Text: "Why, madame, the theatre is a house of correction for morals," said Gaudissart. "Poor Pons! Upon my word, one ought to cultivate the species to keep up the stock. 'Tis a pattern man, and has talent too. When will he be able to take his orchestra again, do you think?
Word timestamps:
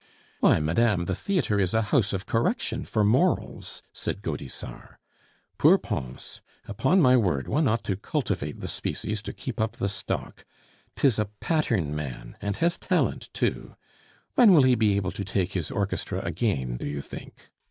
"Why, 0.39 0.59
madame, 0.59 1.05
the 1.05 1.13
theatre 1.13 1.59
is 1.59 1.75
a 1.75 1.83
house 1.93 2.11
of 2.11 2.25
correction 2.25 2.85
for 2.85 3.03
morals," 3.03 3.83
said 3.93 4.23
Gaudissart. 4.23 4.95
"Poor 5.59 5.77
Pons! 5.77 6.41
Upon 6.67 6.99
my 6.99 7.15
word, 7.15 7.47
one 7.47 7.67
ought 7.67 7.83
to 7.83 7.95
cultivate 7.95 8.61
the 8.61 8.67
species 8.67 9.21
to 9.21 9.31
keep 9.31 9.61
up 9.61 9.75
the 9.75 9.87
stock. 9.87 10.43
'Tis 10.95 11.19
a 11.19 11.25
pattern 11.39 11.95
man, 11.95 12.35
and 12.41 12.57
has 12.57 12.79
talent 12.79 13.29
too. 13.31 13.75
When 14.33 14.53
will 14.55 14.63
he 14.63 14.73
be 14.73 14.95
able 14.95 15.11
to 15.11 15.23
take 15.23 15.53
his 15.53 15.69
orchestra 15.69 16.17
again, 16.21 16.77
do 16.77 16.87
you 16.87 17.01
think? 17.01 17.51